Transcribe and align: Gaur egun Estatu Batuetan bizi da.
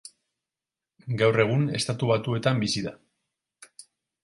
Gaur 1.19 1.37
egun 1.43 1.67
Estatu 1.81 2.11
Batuetan 2.13 2.65
bizi 2.65 2.85
da. 2.89 2.97